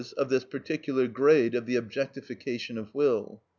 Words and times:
_,of 0.15 0.29
this 0.29 0.43
particular 0.43 1.07
grade 1.07 1.53
of 1.53 1.67
the 1.67 1.75
objectification 1.75 2.75
of 2.75 2.91
will. 2.95 3.39